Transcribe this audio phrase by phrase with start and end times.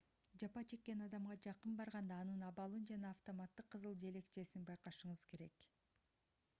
[0.43, 5.69] жапа чеккен адамга жакын барганда анын абалын жана автоматтык кызыл желекчесин байкашыңыз керек